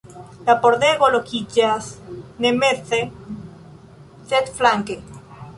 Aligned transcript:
La 0.45 0.53
pordego 0.63 1.09
lokiĝas 1.15 1.91
ne 2.45 2.53
meze, 2.63 3.03
sed 4.33 4.53
flanke. 4.61 5.03